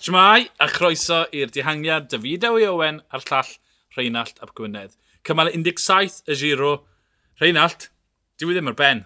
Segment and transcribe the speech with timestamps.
[0.00, 3.50] Shmai, a chroeso i'r dihangiad David Ewy Owen a'r llall
[3.92, 4.94] Rheinald ap Gwynedd.
[5.28, 6.70] Cymal 17 y giro.
[7.36, 7.90] Rheinald,
[8.40, 9.02] dwi ddim ar ben.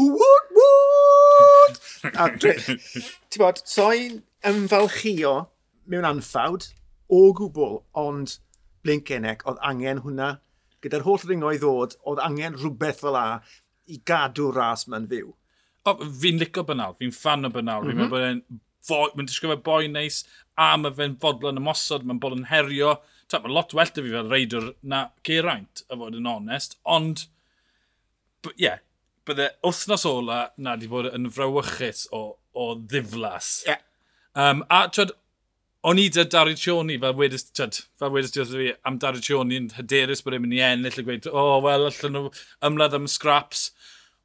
[0.00, 1.78] Woot, woot!
[2.18, 2.56] a dwi,
[3.30, 4.18] ti'n bod, so'n
[4.50, 5.36] ymfalchio
[5.86, 6.66] mewn anffawd
[7.06, 8.40] o gwbl, ond
[8.82, 10.32] Blinkenec oedd angen hwnna.
[10.82, 13.24] Gyda'r holl ringo i ddod, oedd angen rhywbeth fel a
[13.86, 15.30] i gadw ras ma'n fyw.
[15.86, 17.94] O, fi'n licio bynal, fi'n fan o bynal, mm -hmm.
[17.94, 18.14] fi'n meddwl mhm.
[18.18, 20.22] bod e'n mae'n disgrifio boi neis,
[20.58, 22.96] a mae fe'n fodlon ymosod, mae'n bod yn herio.
[23.30, 27.26] Ta, mae lot well da fi fel reidwr na geraint, a fod yn onest, ond,
[28.50, 28.82] ie, yeah,
[29.28, 32.22] bydde wythnos ola na di bod yn frawychus o,
[32.58, 33.60] o ddiflas.
[33.68, 33.82] Yeah.
[34.34, 35.14] Um, a, twyd,
[35.88, 39.58] o'n i dy Dari Tioni, fel wedys, twyd, fel wedys diwrth fi am Dari Tioni,
[39.62, 42.28] yn hyderus bod e'n mynd i ennill a gweud, o, oh, wel, allan nhw
[42.68, 43.70] ymladd am scraps.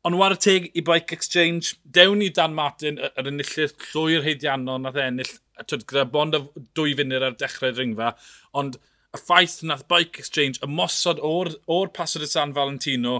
[0.07, 4.80] Ond war y teg i Bike Exchange, dewn i Dan Martin, yr enillydd llwy'r heidiannol
[4.80, 5.31] nath e ennill,
[5.66, 6.39] twyd, gyda bond o
[6.77, 8.14] dwy funud ar dechrau'r ringfa,
[8.55, 13.17] ond y ffaith nath Bike Exchange ymosod o'r, or pasod y San Valentino,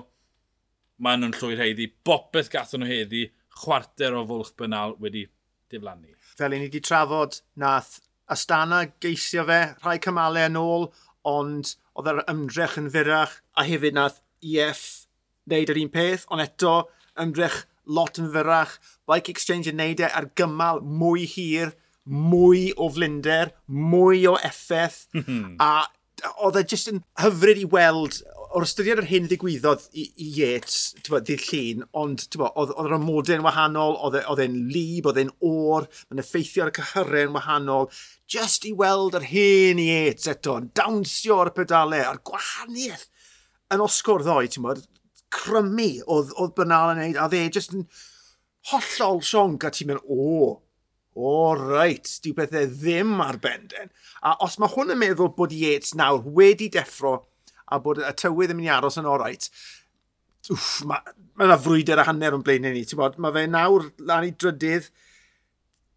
[1.04, 3.26] maen nhw'n llwy'r heiddi, bopeth gathon nhw heddi,
[3.58, 5.26] chwarter o fwlch bynal wedi
[5.74, 6.16] diflannu.
[6.40, 7.98] Fel i ni wedi trafod, nath
[8.32, 10.88] Astana geisio fe rhai cymalau yn ôl,
[11.28, 14.86] ond oedd yr ymdrech yn fyrach, a hefyd nath EF
[15.48, 16.78] wneud yr un peth, ond eto
[17.20, 18.78] ymdrech lot yn fyrrach.
[19.10, 21.74] Bike Exchange yn neud e ar gymal mwy hir,
[22.08, 25.56] mwy o flinder, mwy o effaith, mhm.
[25.60, 25.88] a
[26.42, 28.22] oedd e jyst yn hyfryd i weld
[28.56, 33.98] o'r ystyried yr hyn ddigwyddodd i, i Yates, ddydd llun, ond oedd yr amodau'n wahanol,
[34.16, 37.90] e, oedd e'n lib, oedd e'n o'r, mae'n effeithio ar y cyhyrau'n wahanol,
[38.32, 43.08] just i weld yr hen Yates eto, dawnsio ar y pedalau, a'r gwahaniaeth
[43.76, 44.86] yn osgwr ddoe, ti'n bod,
[45.34, 47.88] crymu oedd, oedd Bernal yn neud, a dde jyst yn
[48.72, 50.58] hollol sionc a ti'n mynd, o,
[51.18, 53.92] o reit, dyw bethau ddim ar benden.
[54.22, 57.18] A os mae hwn yn meddwl bod Yates nawr wedi deffro
[57.68, 59.50] a bod y tywydd yn mynd i aros yn oreit,
[60.48, 61.02] wff, mae
[61.44, 64.32] yna ma frwyder a hanner o'n i ni, ti'n bod, mae fe nawr lan i
[64.32, 64.88] drydydd,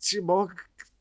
[0.03, 0.57] ti'n bod,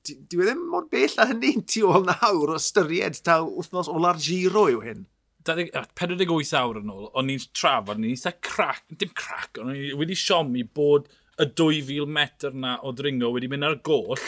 [0.09, 4.19] dwi e ddim mor bell a hynny tu ôl nawr o styried ta wythnos ola'r
[4.21, 5.05] giro yw hyn.
[5.47, 9.93] 48 awr yn ôl, o'n i'n trafod, o'n i'n eitha crac, dim crac, o'n i
[9.97, 11.07] wedi siomi bod
[11.39, 14.19] y 2000 metr na o dringo wedi mynd ar goll,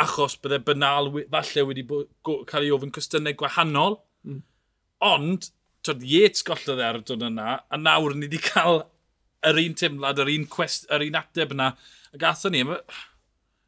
[0.00, 1.86] achos bydde bynal falle wedi
[2.50, 4.00] cael ei ofyn cwestiynau gwahanol.
[4.26, 4.42] Mm.
[5.08, 5.48] Ond,
[5.86, 8.82] twyd, Yates gollodd e ar y dod yna, a nawr ni wedi cael
[9.44, 11.72] yr un teimlad, yr un, quest, yr un ateb yna,
[12.12, 12.64] a gatho ni,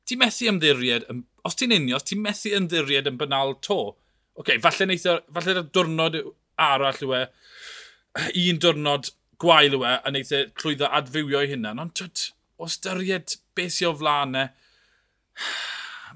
[0.08, 1.08] ti'n methu ymddiried,
[1.46, 3.80] os ti'n unio, os ti'n methu ymddiried yn bynal to,
[4.40, 6.18] okay, falle neitha, falle diwrnod
[6.66, 7.22] arall yw e,
[8.46, 9.10] un diwrnod
[9.42, 11.74] gwael yw e, a neitha e llwyddo adfywio i hynna.
[11.76, 12.28] ond twyd,
[12.60, 14.46] o styried beth sy'n o flaen e,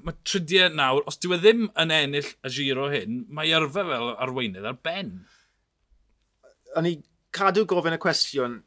[0.05, 4.11] mae trydiau nawr, os dyw e ddim yn ennill y giro hyn, mae yrfa fel
[4.25, 5.13] arweinydd ar ben.
[6.77, 6.95] O'n i
[7.35, 8.61] cadw gofyn y cwestiwn,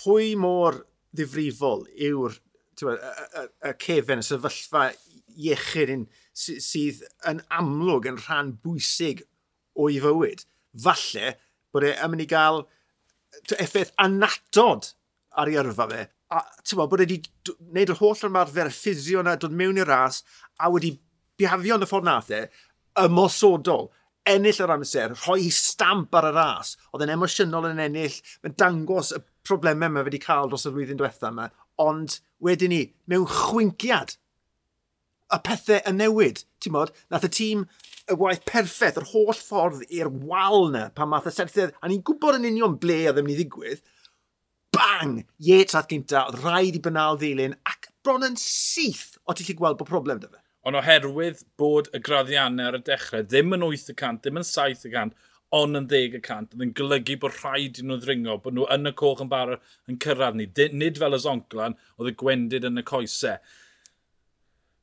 [0.00, 0.82] pwy mor
[1.14, 4.88] ddifrifol yw'r y, y, y, cefen, y sefyllfa
[5.36, 6.04] iechyd yn
[6.40, 9.24] sydd yn amlwg yn rhan bwysig
[9.80, 10.46] o'i fywyd.
[10.84, 11.34] Falle
[11.74, 12.64] bod e'n mynd i gael
[13.58, 14.92] effaith anatod
[15.38, 16.02] ar ei yrfa fe.
[16.30, 20.20] A tywa, bod e wedi gwneud yr holl ymarfer ffisio yna, dod mewn i'r ras,
[20.62, 20.92] a wedi
[21.40, 22.44] bihafio yn y ffordd nath e,
[23.02, 23.88] ymosodol,
[24.30, 26.76] ennill yr amser, rhoi stamp ar y ras.
[26.92, 31.00] Oedd e'n emosiynol yn ennill, mae'n dangos y problemau mae wedi cael dros y flwyddyn
[31.00, 31.48] diwethaf yma.
[31.82, 34.14] Ond wedyn ni, mewn chwinciad,
[35.30, 36.42] y pethau yn newid.
[36.60, 37.64] Ti'n modd, nath y tîm
[38.10, 42.04] y waith perffaith, yr holl ffordd i'r wal na, pan math y serthedd, a ni'n
[42.06, 43.82] gwybod yn union ble oedd yn mynd i ddigwydd,
[44.74, 45.20] bang!
[45.46, 49.78] Iet rath gynta, oedd rhaid i bynal ddilyn, ac bron yn syth o ti'n gweld
[49.80, 50.42] bod problem dy fe.
[50.66, 55.14] Ond oherwydd bod y graddiannau ar y dechrau ddim yn 8%, ddim yn 7%,
[55.56, 58.92] ond yn 10%, oedd yn golygu bod rhaid i nhw ddringo, bod nhw yn y
[58.98, 60.46] coch yn barod yn cyrraedd ni.
[60.76, 63.40] Nid fel y zonclan, oedd y gwendid yn y coesau.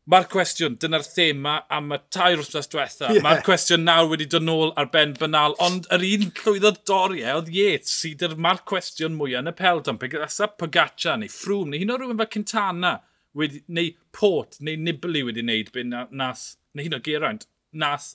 [0.07, 3.09] Mae'r cwestiwn, dyna'r thema am y tair wrthnos diwetha.
[3.11, 3.23] Yeah.
[3.25, 7.33] Mae'r cwestiwn nawr wedi dod nôl ar ben banal, ond yr un llwyddodd doriau e
[7.41, 9.99] oedd Yates sydd yr mae'r cwestiwn mwyaf yn y peldon.
[9.99, 12.93] Pe gyda Pogaccia neu Ffrwm neu hyn o rhywun fel Cintana
[13.35, 18.13] wedi, neu Port neu Nibli wedi wneud beth nath, neu hyn o Geraint, nath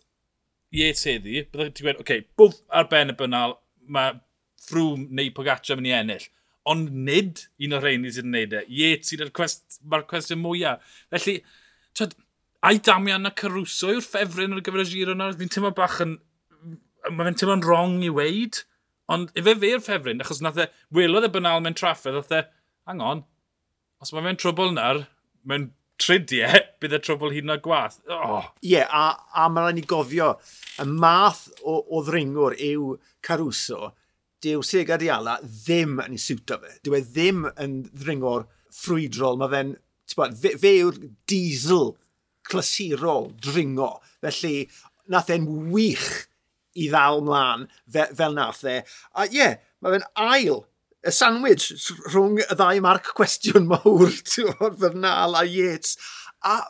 [0.73, 4.17] Yates heddi, byddai ti'n gweud, oce, okay, bwf ar ben y banal, mae
[4.65, 6.31] Ffrwm neu Pogaccia mynd i ennill
[6.73, 8.61] ond nid un o'r rheini sydd yn gwneud e.
[8.81, 9.25] Yates sydd
[9.91, 10.93] mae'r cwestiwn mwyaf.
[11.11, 11.41] Felly,
[11.99, 12.15] Tyd,
[12.65, 15.37] ai Damian a Caruso yw'r ffefryn ar gyfer y giro nawr?
[15.39, 16.17] Fi'n teimlo bach yn...
[17.11, 18.63] Mae fe'n teimlo'n wrong i weid.
[19.13, 20.69] Ond efe fe'r ffefryn, achos nath e...
[20.95, 22.43] Welodd e banal mewn trafferth, nath e...
[22.89, 23.23] Hang on,
[24.03, 25.05] os mae fe'n trwbl nawr,
[25.47, 25.69] mewn
[26.03, 27.99] tridiau, bydd y trwbl hyd yn oed gwaith.
[28.09, 28.49] Ie, oh.
[28.67, 29.05] yeah, a,
[29.37, 30.33] a mae'n rhaid ni gofio,
[30.83, 32.97] y math o, o ddringwr yw
[33.27, 33.93] Caruso,
[34.43, 36.75] dyw Sega Diala ddim yn ei siwto fe.
[36.83, 39.75] Dyw e ddim yn ddringwr ffrwydrol, mae fe'n
[40.19, 40.99] bod, fe, fe yw'r
[41.31, 41.95] diesel
[42.49, 43.95] clasurol dringo.
[44.25, 44.67] Felly,
[45.13, 46.11] nath e'n wych
[46.79, 48.81] i ddal mlaen fe, fel nath e.
[49.15, 50.63] A ie, yeah, mae fe'n ail
[51.03, 51.71] y sandwich
[52.13, 54.13] rhwng y ddau marc cwestiwn mawr
[54.59, 55.99] o'r Fernal a Yates.
[56.47, 56.61] A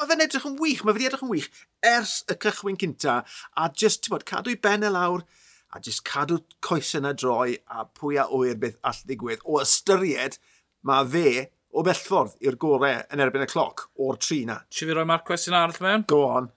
[0.00, 1.50] mae fe'n edrych yn wych, mae fe wedi edrych yn wych
[1.86, 3.20] ers y cychwyn cynta
[3.56, 5.24] a just, ti'n bod, cadw i ben y lawr
[5.72, 9.44] a just cadw coes yna droi a pwy a oer beth all ddigwydd.
[9.46, 10.38] O ystyried,
[10.82, 11.32] mae fe
[11.70, 14.60] o bellffordd i'r gorau yn erbyn y cloc o'r tri na.
[14.72, 16.06] Si fi roi marc cwestiwn arall mewn?
[16.10, 16.50] Go on.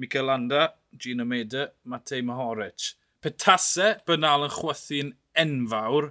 [0.00, 2.94] Mikel Landa, Gino Meda, Matej Mahoric.
[3.20, 5.12] Petase bynal yn chwythu'n
[5.42, 6.10] enfawr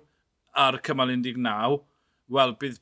[0.60, 1.80] ar y cymal 19,
[2.36, 2.80] wel bydd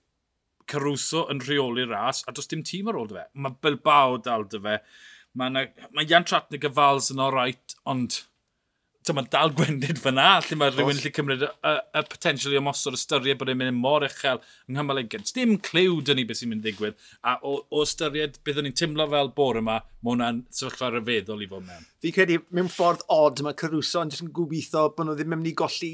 [0.68, 3.28] Caruso yn rheoli ras, a does dim tîm ar ôl dy fe.
[3.40, 4.82] Mae Bilbao dal dy fe.
[5.40, 8.20] Mae, mae Jan Tratnig y Fals yn o'r right, ond
[9.16, 12.98] mae'n dal gwendid fyna, lle mae rhywun lle cymryd y, y, y potensial i ymosod
[12.98, 15.32] ystyried bod e'n mynd mor uchel yng Nghymru Legend.
[15.38, 18.78] Dim clyw dyn ni beth sy'n mynd ddigwydd, a o, o ystyried beth o'n i'n
[18.78, 21.88] timlo fel bore yma, mae hwnna'n sefyllfa rhyfeddol i fod mewn.
[22.04, 25.42] Fi credu, mewn ffordd od, mae Caruso yn jyst yn gobeithio bod nhw ddim yn
[25.42, 25.94] mynd i golli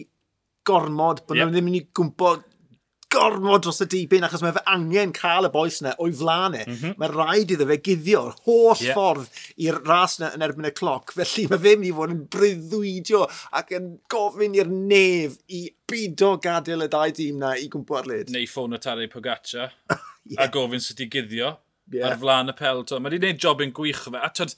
[0.67, 1.49] gormod, bod yep.
[1.49, 2.35] nhw ddim yn mynd i gwmpo
[3.13, 6.59] gormod dros y dibyn achos mae fe angen cael y boes yna o'i flanau.
[6.59, 6.65] E.
[6.67, 6.97] Mm -hmm.
[7.01, 8.97] Mae rhaid iddo fe guddio'r holl yeah.
[8.97, 11.15] ffordd i'r ras yna yn erbyn y cloc.
[11.17, 13.23] Felly mae fe mynd i fod yn breuddwydio
[13.61, 18.09] ac yn gofyn i'r nef i bido gadael y dau dîm na i gwmpo ar
[18.09, 18.33] lyd.
[18.33, 19.69] Neu ffôn o Tari Pogaccia
[20.31, 20.43] yeah.
[20.43, 21.57] a gofyn sydd i guddio
[21.91, 22.09] yeah.
[22.09, 22.99] ar flan y pelto.
[22.99, 24.19] Mae wedi gwneud job yn gwych fe.
[24.19, 24.55] A twyd,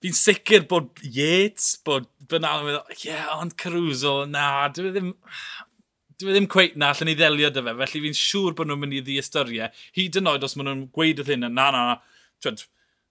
[0.00, 4.94] fi'n sicr bod Yates, bod Bernal yn meddwl, ie, yeah, ond Caruso, na, dwi e
[4.96, 5.12] ddim
[6.20, 8.82] dwi e ddim cweith na, allan ni ddelio dy fe, felly fi'n siŵr bod nhw'n
[8.82, 9.70] mynd i ddiastyriau.
[9.96, 11.96] Hyd yn oed os maen nhw'n gweud wrth hyn, na, na, na,
[12.44, 12.64] twyd,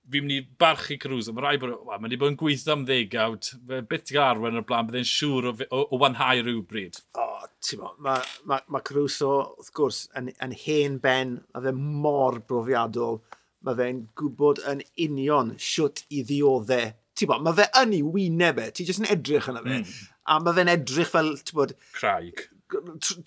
[0.09, 2.85] fi'n mynd i barchu Cruz, mae rai bod, wa, mae wedi bod yn gweithio am
[2.87, 7.01] ddegawd, beth ti'n arwen o'r blaen, byddai'n siŵr o, o, o wanhau rhywbryd.
[7.13, 11.37] O, oh, ti'n mo, mae ma, ma Cruz o, wrth gwrs, yn, yn hen ben,
[11.53, 13.21] a fe mor brofiadol,
[13.65, 18.63] mae fe'n gwybod yn union siwt i ddioddau ti'n bod, mae fe yn ei wyneb
[18.63, 19.81] e, ti jyst yn edrych yna fe.
[19.81, 19.93] Mm.
[20.29, 21.75] A mae fe'n edrych fel, ti'n bod...
[21.97, 22.47] Craig.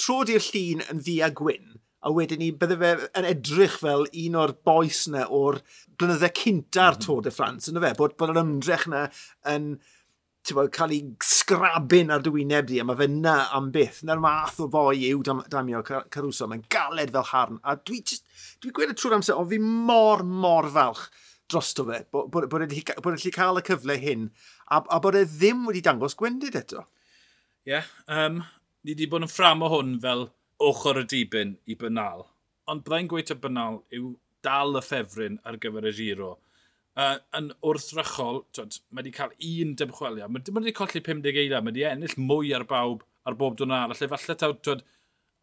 [0.00, 1.72] Tro di'r llun yn ddi a gwyn,
[2.02, 5.60] a wedyn ni bydde fe yn edrych fel un o'r boes na o'r
[5.98, 7.06] blynydde cynta'r mm -hmm.
[7.06, 9.08] Tôr de France, yna fe, bod, bod yr ymdrech na
[9.50, 9.74] yn
[10.54, 14.02] bod, cael ei sgrabyn ar dywyneb di, a mae fe na am byth.
[14.06, 17.60] Na'r math o foi yw dam, Damio Caruso, mae'n galed fel harn.
[17.62, 18.26] A dwi, just,
[18.62, 21.10] dwi gweud y trwy'r amser, o fi mor, mor falch
[21.50, 24.28] drosto fe, bod, bod, bod e'n gallu cael y cyfle hyn,
[24.68, 26.86] a, a bod e ddim wedi dangos gwendid eto.
[27.66, 28.40] Ie, yeah, um,
[28.82, 30.28] ni wedi bod yn ffram o hwn fel
[30.62, 32.26] ochr y dibyn i bynal.
[32.70, 34.14] Ond byddai'n gweud y bynal yw
[34.46, 36.32] dal y ffefryn ar gyfer y giro.
[36.92, 40.32] Uh, yn wrthrychol, twyd, mae wedi cael un dymchweliad.
[40.32, 44.02] Mae wedi colli 50 eiliad, mae wedi ennill mwy ar bawb ar bob dwi'n arall.
[44.06, 44.82] Efallai taw, twyd,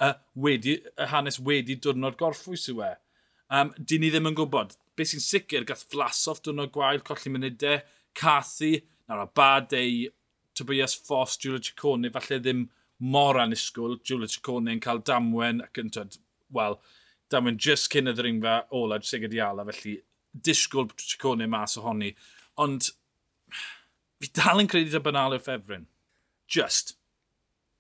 [0.06, 0.14] uh,
[0.46, 2.92] wedi, y hanes wedi dwrnod gorffwys yw e.
[3.56, 7.80] Um, di ni ddim yn gwybod beth sy'n sicr gath Flasoff dwrnod gwael, colli munudau,
[8.20, 8.76] Cathy,
[9.08, 10.10] nawr a Badei,
[10.56, 12.66] Tobias Foss, Julia Ciccone, falle ddim
[13.00, 16.20] mor anisgwyl, Julia Ciccone yn cael damwen ac yn tyd,
[16.56, 16.80] wel,
[17.32, 19.96] damwen just cyn y ddringfa ola, jyst egyd i felly
[20.34, 22.12] disgwyl Ciccone mas ohoni.
[22.60, 22.92] Ond,
[24.20, 25.88] fi dal yn credu dy banal o'r ffefryn.
[26.50, 26.98] Just.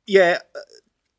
[0.10, 0.40] Ie, yeah,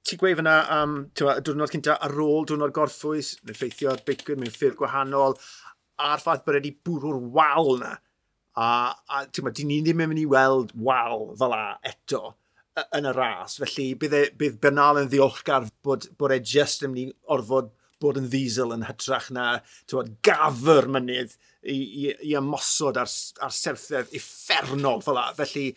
[0.06, 4.00] ti'n gweud fyna am um, y diwrnod cynta ar ôl diwrnod gorffwys, neu ffeithio ar
[4.06, 5.36] beicwyr mewn ffyrdd gwahanol,
[6.08, 7.96] a'r ffaith bod wedi bwrw'r wal na.
[8.60, 12.34] A, a ti'n ma, ni ddim yn mynd i weld wal fel a eto
[12.96, 13.58] yn y ras.
[13.60, 17.70] Felly bydd, e, bydd Bernal yn ddiolchgar bod, bod e just yn mynd i orfod
[18.00, 19.48] bod yn ddiesel yn hytrach na
[19.92, 23.10] bod, gafr mynydd i, i, i ymosod ar,
[23.44, 25.28] ar serthedd effernol fel la.
[25.36, 25.68] Felly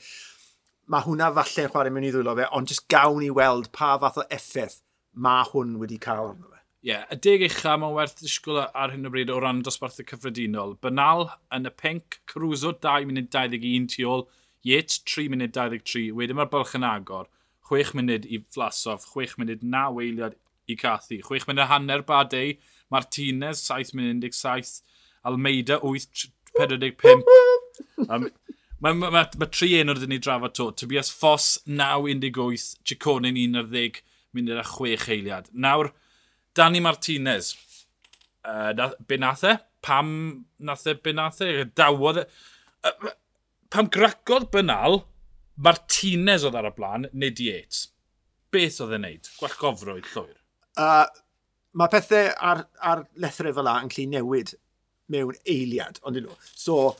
[0.91, 4.23] mae hwnna falle'n chwarae mewn i ddwylo fe, ond jyst gawn i weld pa fath
[4.23, 4.81] o effaith
[5.13, 6.52] mae hwn wedi cael arno
[6.83, 10.75] yeah, y deg eicha mae'n werth ddisgwyl ar hyn o bryd o ran dosbarthau cyffredinol.
[10.83, 14.25] Bynal yn y pink, Caruso 2 munud 21 tu ôl,
[14.67, 17.31] Yates 3 munud 23, wedyn mae'r bylch yn agor.
[17.71, 20.37] 6 munud i Flasov, 6 munud 9 weiliad
[20.67, 22.57] i Cathy, 6 munud hanner Badei,
[22.91, 24.83] Martinez 7 munud 17,
[25.23, 26.27] Almeida 8
[26.59, 27.23] 45.
[28.09, 28.29] um,
[28.83, 30.65] Mae ma, ma, ma tri enw'r dyn ni drafod to.
[30.75, 34.01] Tobias Foss 9-18, Ciconin 11,
[34.35, 35.47] munud a 6 eiliad.
[35.55, 35.93] Nawr,
[36.55, 37.53] Dani Martinez.
[38.43, 39.55] Uh, na, be nath e?
[39.81, 40.93] Pam nath e?
[40.93, 41.65] Be nath e?
[41.75, 42.27] Dawodd e?
[42.83, 43.13] Uh,
[43.73, 45.01] pam gracodd bynal,
[45.55, 47.87] Martinez oedd ar y blaen, neu Dietz.
[48.53, 49.29] Beth oedd e'n neud?
[49.39, 50.35] Gwallgofrwydd llwyr.
[50.77, 51.05] Uh,
[51.77, 54.53] mae pethau ar, ar lethrau fel la yn llun newid
[55.13, 56.37] mewn eiliad, ond nhw.
[56.53, 56.93] So,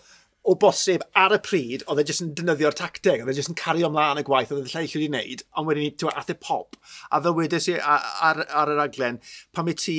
[0.44, 3.60] o bosib ar y pryd, oedd e jyst yn defnyddio'r tacteg, oedd e jyst yn
[3.60, 6.36] cario ymlaen y gwaith, oedd e lle wedi wneud, ond wedyn ni, ti'n ath e
[6.36, 6.76] pop,
[7.10, 9.22] a fel wedes i ar, ar, ar, yr aglen,
[9.56, 9.98] pam i ti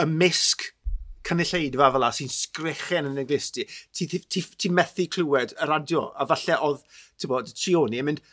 [0.00, 0.70] y misg
[1.28, 5.68] cynulleidfa fel la sy'n sgrichen yn y glisti, ti, ti, ti, ti methu clywed y
[5.68, 6.86] radio, a falle oedd,
[7.20, 8.24] ti'n bod, Sioni yn mynd,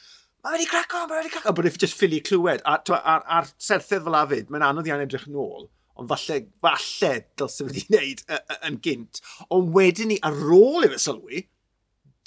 [0.45, 3.51] mae wedi craco, mae wedi craco, a bod e'n just ffili clywed, a ar, ar
[3.59, 5.67] serthedd fel afyd, mae'n anodd iawn edrych yn ôl,
[5.99, 8.25] ond falle, falle dylse wedi wneud
[8.67, 9.21] yn gynt.
[9.55, 11.43] Ond wedyn ni, ar ôl i i'r sylwi,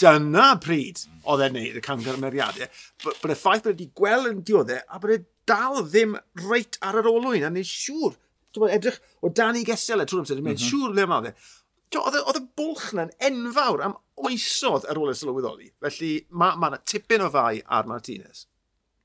[0.02, 2.68] dyna pryd oedd e'n neud y camgymeriadau.
[3.04, 7.00] Bod y ffaith bod wedi gweld yn dioddau a bod e dal ddim reit ar
[7.00, 7.46] yr olwyn.
[7.46, 8.16] A ni'n siŵr,
[8.68, 10.70] edrych o dan i gesel e trwy'r amser, dwi'n mm -hmm.
[10.70, 11.34] siŵr le mae fe.
[11.92, 15.72] E, oedd y bwlch na'n enfawr am oesodd ar ôl y sylweddoli.
[15.84, 18.46] Felly mae yna ma tipyn o fai ar Martinez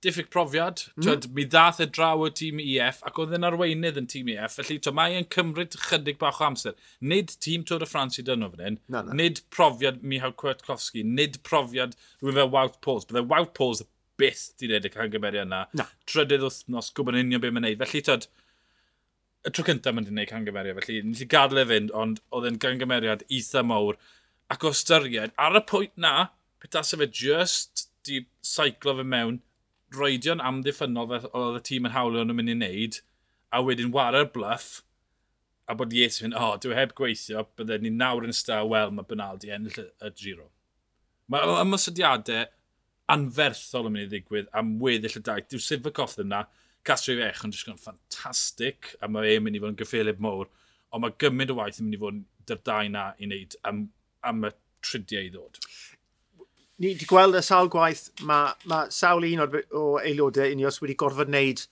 [0.06, 0.84] diffyg profiad.
[0.96, 1.04] Mm.
[1.06, 4.58] Twyd, mi ddath e draw o tîm EF ac oedd yn arweinydd yn tîm EF,
[4.60, 6.78] felly to, mae e'n cymryd chydig bach o amser.
[7.02, 9.18] Nid tîm Tôr y Ffrans i dynno fan hyn, no, no.
[9.18, 13.08] nid profiad Michał Kwiatkowski, nid profiad rhywun fel Wout Pauls.
[13.10, 13.84] Bydde Wout Pauls
[14.18, 15.64] byth di wneud y cangymeriad yna.
[15.78, 15.88] Na.
[16.10, 17.82] Trydydd wythnos, gwybod union beth mae'n neud.
[17.82, 18.30] Felly, tyd,
[19.48, 22.62] y tro cyntaf mae'n gwneud cangymeriad, felly nes i gadael e fynd, ond oedd e'n
[22.62, 24.00] cangymeriad eitha mawr.
[24.54, 26.30] Ac o styried, ar y pwynt na,
[26.62, 29.42] petas fe just di saiclo fe mewn,
[29.96, 33.00] roedion amddiffynol oedd y tîm yn hawlio nhw'n mynd i wneud,
[33.54, 34.82] a wedyn wario'r bluff,
[35.68, 38.68] a bod Yates yn mynd, o, oh, dwi heb gweithio, bydde ni nawr yn staw,
[38.72, 40.50] wel, mae Benaldi ennill y giro.
[41.32, 42.46] Mae ymwysodiadau
[43.12, 45.50] anferthol yn mynd i ddigwydd am weddill y daith.
[45.52, 46.46] Dyw coff ddim na,
[46.88, 50.48] Castro i Fech yn dysgu'n ffantastig, a mae e'n mynd i fod yn gyffelib mowr,
[50.96, 53.82] ond mae gymaint o waith yn mynd i fod yn dyrdau na i wneud am,
[54.24, 54.54] am y
[54.88, 55.60] tridiau i ddod
[56.78, 60.98] ni wedi gweld y sawl gwaith, mae ma sawl un o, o aelodau unios wedi
[61.00, 61.64] gorfod wneud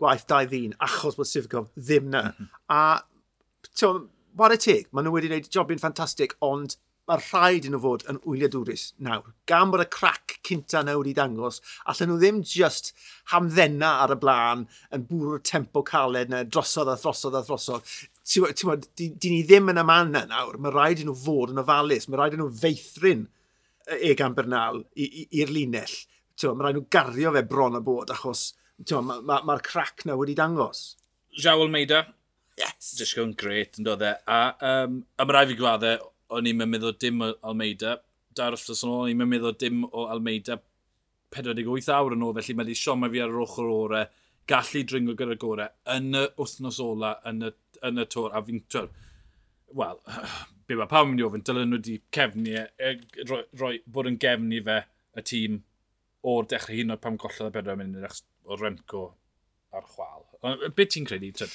[0.00, 2.22] gwaith dau ddyn, achos bod Sifgof ddim na.
[2.30, 2.48] Mm -hmm.
[2.70, 4.06] A, ti'n
[4.38, 6.78] wad y teg, maen nhw wedi gwneud jobyn ffantastig, ond
[7.10, 9.34] mae'r rhaid i nhw fod yn wyliadwrus nawr.
[9.50, 12.94] Gan bod y crac cynta nawr wedi dangos, allan nhw ddim just
[13.34, 17.84] hamddenna ar y blaen yn bwrw'r tempo caled na drosodd a throsodd a throsodd.
[18.24, 20.56] Ti'n gwybod, di, di ni ddim yn y man na nawr.
[20.56, 22.08] Mae rhaid i nhw fod yn ofalus.
[22.08, 23.26] Mae rhaid i nhw feithrin
[24.00, 25.94] Egan Bernal i'r linell.
[26.44, 28.52] Mae rhaid nhw gario fe bron a bod achos
[28.90, 30.96] mae'r ma, ma crac na wedi dangos.
[31.30, 32.04] Jao Almeida.
[32.58, 32.94] Yes.
[32.98, 34.12] Disgo'n gret yn dod e.
[34.30, 35.94] A, um, a mae rhaid fi gwadde,
[36.34, 37.98] o'n i'n meddwl dim o Almeida.
[38.34, 40.58] Dar wrthnos yn ôl, o'n i'n meddwl dim o Almeida
[41.34, 44.04] 48 awr yn ôl, felly mae wedi sioma fi ar yr ochr ore
[44.50, 47.52] gallu dringo gyda'r gorau yn y wythnos ola yn y,
[47.88, 48.34] yn y tor.
[48.34, 48.62] A fi'n...
[49.74, 49.98] Wel,
[50.68, 53.74] be mae pawb yn mynd i ofyn, dylen nhw wedi cefnu, e, e, roi, roi,
[53.86, 54.80] bod yn gefnu fe
[55.14, 55.58] y tîm
[56.30, 59.04] o'r dechrau hyn o'r pam gollodd y bedwar mynd achos o Remco
[59.74, 60.24] ar chwal.
[60.76, 61.48] Be ti'n credu?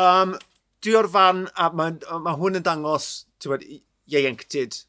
[0.00, 0.34] Um,
[0.82, 3.10] dwi o'r fan, a mae, ma hwn yn dangos,
[3.42, 3.66] ti'n bod,
[4.10, 4.82] ieuenctid,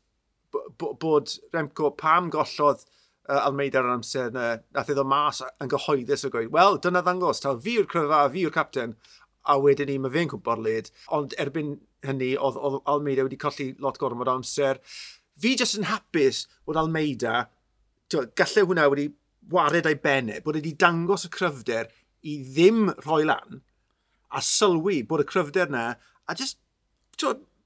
[0.80, 2.84] bod Remco pam gollodd
[3.30, 7.44] uh, Almeida ar amser yna, nath iddo mas yn gyhoeddus o gweud, wel, dyna ddangos,
[7.44, 8.98] taw fi yw'r cryfa, fi yw'r capten,
[9.50, 13.72] a wedyn ni, mae fe'n cwmpo'r led, ond erbyn hynny, oedd, oedd Almeida wedi colli
[13.81, 14.81] lot gormod o amser.
[15.41, 17.48] Fi jyst yn hapus bod Almeida,
[18.12, 19.10] gallai hwnna wedi
[19.51, 21.89] wared ei benne, bod e wedi dangos y cryfder
[22.27, 23.62] i ddim rhoi lan,
[24.31, 25.88] a sylwi bod y cryfder na,
[26.27, 26.60] a jyst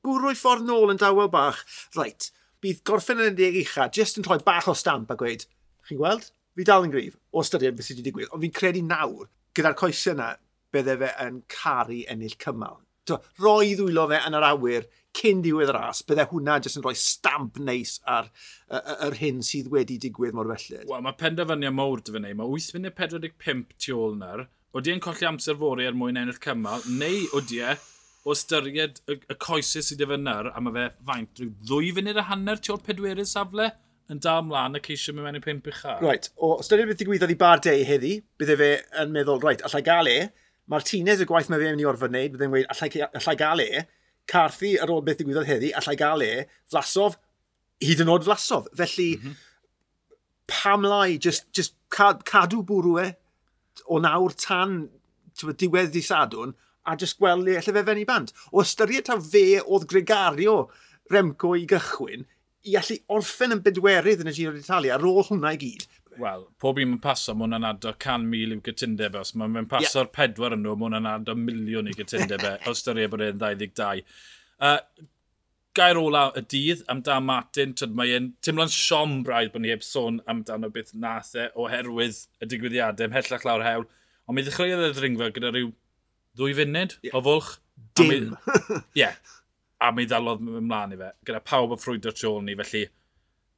[0.05, 1.63] bwrw'i ffordd nôl yn dawel bach.
[1.97, 2.29] Reit,
[2.63, 5.47] bydd gorffen yn y deg uchaf, jyst yn rhoi bach o stamp a gweud,
[5.87, 6.31] chi'n gweld?
[6.55, 9.27] Fi dal yn grif o ystyried beth sydd wedi digwydd, ond fi'n credu nawr,
[9.57, 10.31] gyda'r coesau yna,
[10.75, 12.84] bydde fe yn caru ennill cymal
[13.41, 16.95] roi ddwylo fe yn yr awyr cyn diwedd yr as, bydde hwnna jyst yn rhoi
[16.99, 18.29] stamp neis ar
[19.07, 20.83] yr hyn sydd wedi digwydd mor felly.
[20.89, 22.33] Wel, mae penderfyniad mowr dy fyny.
[22.35, 24.47] Mae 8 funud 45 tu ôl na'r.
[24.75, 27.77] Oeddi e'n colli amser fori er mwyn ennill cymal, neu oeddi e
[28.25, 32.19] o styried y, y coesau sydd efo fynyr, a mae fe faint rhyw ddwy funud
[32.19, 33.69] a hanner tu ôl pedwerydd safle
[34.11, 36.01] yn dal mlaen a ceisio mewn mewn i pimp uchaf.
[36.03, 38.71] Right, o styried beth ddigwyddodd i bar deu heddi, bydde fe
[39.01, 40.17] yn meddwl, right, allai gael e,
[40.71, 42.89] Martinez y gwaith mae fe yn mynd i orfod wneud, byddai'n gweud, allai,
[43.21, 43.85] allai gael e,
[44.29, 46.31] Carthy ar ôl beth ddigwyddodd heddi, allai gael e,
[46.73, 47.19] flasof,
[47.83, 48.69] hyd yn oed flasof.
[48.77, 49.35] Felly, mm -hmm.
[50.49, 53.07] pam lai, just, just cadw bwrw e
[53.85, 54.87] o nawr tan
[55.35, 56.55] diwedd di sadwn,
[56.85, 58.33] a just gweld le allai fe fe'n i bant.
[58.51, 60.69] O ystyried taw fe oedd gregario
[61.11, 62.25] Remco i gychwyn,
[62.65, 65.85] i allu orffen yn bedwerydd yn y Giro d'Italia ar ôl hwnna i gyd,
[66.21, 69.17] wel, pob un yn paso, mae hwnna'n ado 100,000 i'w gytundeb.
[69.17, 69.23] E.
[69.25, 70.13] Os mae'n fe'n paso'r yeah.
[70.15, 74.05] pedwar yn nhw, mae hwnna'n ado miliwn i gytundeb e, os dyrie bod e'n 22.
[74.63, 74.79] Uh,
[75.75, 79.83] gair ola y dydd amdan Martin, tyd mae e'n teimlo'n siom braidd bod ni heb
[79.83, 83.87] sôn amdano beth nath e oherwydd y digwyddiadau ymhellach lawr hewl.
[84.25, 85.71] Ond mi ddechreuodd y ddringfa gyda rhyw
[86.39, 87.15] ddwy funud yeah.
[87.17, 87.55] o fwlch.
[87.99, 88.35] Dim.
[88.95, 89.03] Ie.
[89.03, 89.19] yeah.
[89.83, 92.85] A mi ddalodd ymlaen i fe, gyda pawb yn ffrwydro trôl ni, felly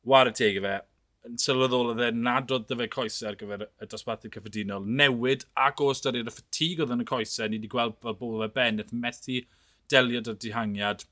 [0.09, 0.77] war y teg i fe,
[1.27, 4.87] yn sylweddol oedd e nad oedd dyfe coesau ar gyfer y dosbarthu cyffredinol.
[5.01, 8.41] Newid ac o ystyried y ffatig oedd yn y coesau, ni wedi gweld fel bod
[8.43, 9.41] fe Bennett methu
[9.91, 11.05] delio dy'r dihangiad.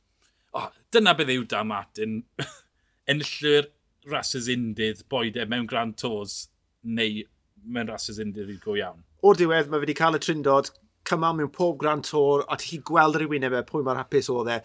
[0.56, 2.22] Oh, dyna beth yw Dan Martin.
[3.12, 3.70] Enllwyr
[4.10, 6.46] rhasys undydd boed e mewn Grand Tours
[6.84, 7.26] neu
[7.66, 9.04] mewn rhasys undydd i'r go iawn.
[9.26, 10.72] O'r diwedd mae wedi cael y trindod
[11.06, 14.52] cymal mewn pob Grand Tour a ti gweld yr wyneb e pwy mae'r hapus oedd
[14.56, 14.60] e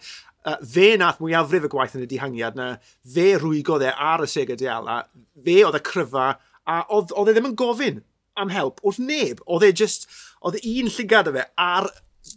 [0.45, 2.69] uh, fe nath mwyafrif y gwaith yn y dihangiad na,
[3.15, 5.03] fe rwygodd e ar y Sega Dial, a
[5.45, 6.27] fe oedd y cryfa,
[6.67, 8.01] a oedd, oedd e ddim yn gofyn
[8.39, 9.41] am help wrth neb.
[9.45, 10.07] Oedd e just,
[10.41, 11.89] oedd e un llygad o fe ar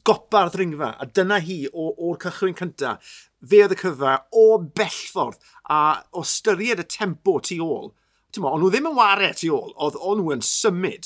[0.09, 2.97] gopa'r ddringfa, a dyna hi o'r cychwyn cynta.
[3.45, 5.83] Fe oedd y cyfa o bellffordd, a
[6.17, 7.93] o styried y tempo tu ôl,
[8.35, 11.05] Mo, ond nhw ddim yn wario tu ôl, oedd ond nhw yn symud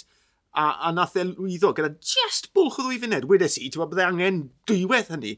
[0.57, 3.27] a, a nath e lwyddo gyda just bwlch o ddwy funed.
[3.29, 4.39] Wedes i, ti'n bydde angen
[4.71, 5.35] dwywaith hynny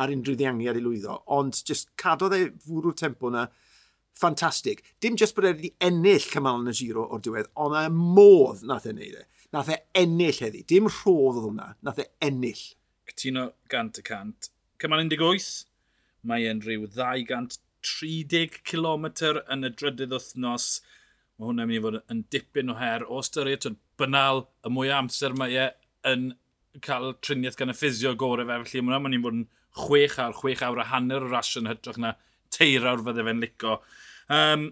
[0.00, 3.46] ar unrhyw ddiangiad i lwyddo, ond just cadodd e fwrw'r tempo na
[4.14, 4.82] ffantastig.
[5.00, 8.64] Dim just bod e wedi ennill cymal yn y giro o'r diwedd, ond e modd
[8.68, 9.26] nath e wneud e.
[9.54, 12.64] Nath e ennill heddi, dim rhodd oedd hwnna, nath e ennill.
[13.10, 14.50] Cytuno gant y cant.
[14.82, 15.50] Cymal 18,
[16.28, 19.08] mae e'n rhyw 230 km
[19.54, 20.68] yn y drydydd wythnos.
[21.34, 23.06] Mae hwnna'n mynd i fod yn dipyn o her.
[23.10, 23.66] O styried
[23.98, 25.68] banal, y mwy amser mae e
[26.10, 26.32] yn
[26.82, 30.16] cael triniaeth gan y ffisio gorau fe, felly mae hwnna'n mynd i fod yn chwech
[30.22, 32.14] awr, chwech awr a hanner o rasio yn hytrach na
[32.54, 33.76] teir awr fydde fe'n lico.
[34.32, 34.70] Um,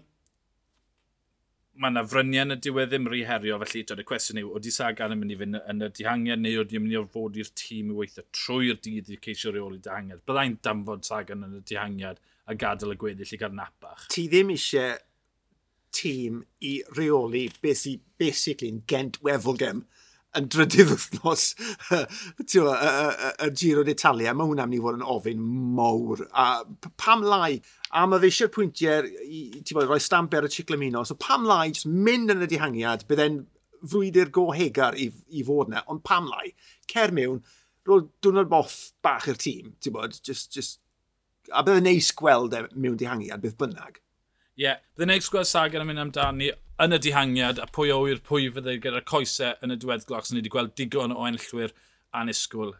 [1.73, 4.73] mae yna fryniau yn y diwedd ddim rhy herio, felly tyd, y cwestiwn yw, oeddi
[4.73, 7.49] Sagan yn mynd i fynd yn y dihangiad neu oeddi yn mynd i fod i'r
[7.57, 10.21] tîm i weithio trwy'r dydd i ceisio reoli dihangiad.
[10.27, 14.05] Byddai'n damfod Sagan yn y dihangiad a gadael y gweddill i gael napach.
[14.13, 14.99] Ti ddim eisiau
[15.97, 19.83] tîm i reoli beth sy'n basically yn gent Wefelgem
[20.37, 21.45] yn drydydd wythnos
[22.41, 25.41] y Giro d'Italia, mae hwnna'n mynd i fod yn ofyn
[25.77, 26.23] mawr.
[26.33, 26.63] A
[26.99, 27.57] pam lai,
[27.93, 31.67] a mae fe eisiau'r pwyntiau, ti'n bod, roi stamp ar y ciclamino, so pam lai,
[31.71, 33.41] jyst mynd yn y dihangiad, byddai'n
[33.91, 36.53] frwydr go hegar i, i fod yna, ond pam lai,
[36.89, 37.41] cer mewn,
[37.87, 40.79] rôl dwrnod boff bach i'r tîm, ti'n bod, just, just,
[41.51, 44.02] a byddai'n neis gweld e mewn dihangiad, bydd bynnag.
[44.53, 44.81] Ie, yeah.
[44.93, 46.51] byddai'n neud sgwad Sagan yn mynd amdani
[46.83, 50.43] yn y dihangiad a pwy o'i'r pwy fydde gyda'r coesau yn y diweddgloch sy'n ni
[50.43, 51.73] wedi gweld digon o enllwyr
[52.19, 52.75] anisgwyl.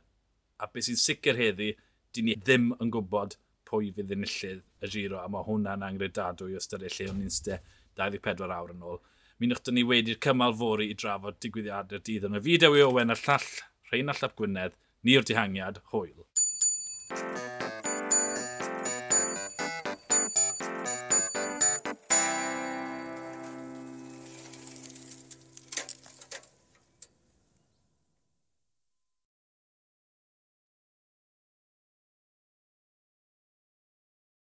[0.62, 1.72] A beth sy'n sicr heddi,
[2.14, 3.34] di ni ddim yn gwybod
[3.70, 7.58] pwy fydd enillydd y giro a mae hwnna'n angredadwy o styried lle o'n i'n ste
[7.98, 9.02] 24 awr yn ôl.
[9.42, 12.42] Mi nwch ni wedi'r cymal fori i drafod digwyddiadau'r dydd yma.
[12.46, 13.50] Fi Dewi Owen a'r llall
[13.90, 16.14] Rheinald Llap Gwynedd, ni'r dihangiad, hwyl.